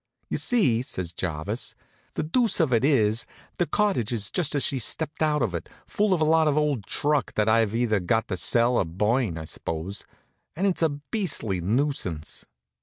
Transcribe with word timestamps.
"You 0.31 0.37
see," 0.37 0.81
says 0.81 1.13
Jarvis, 1.13 1.75
"the 2.15 2.23
deuce 2.23 2.59
of 2.59 2.73
it 2.73 2.83
is 2.83 3.27
the 3.59 3.67
cottage 3.67 4.11
is 4.11 4.31
just 4.31 4.55
as 4.55 4.63
she 4.65 4.79
stepped 4.79 5.21
out 5.21 5.43
of 5.43 5.53
it, 5.53 5.69
full 5.85 6.11
of 6.11 6.19
a 6.21 6.25
lot 6.25 6.47
of 6.47 6.57
old 6.57 6.87
truck 6.87 7.35
that 7.35 7.47
I've 7.47 7.75
either 7.75 7.99
got 7.99 8.27
to 8.29 8.35
sell 8.37 8.77
or 8.77 8.85
burn, 8.85 9.37
I 9.37 9.45
suppose. 9.45 10.07
And 10.55 10.65
it's 10.65 10.81
a 10.81 10.89
beastly 10.89 11.61
nuisance." 11.61 12.47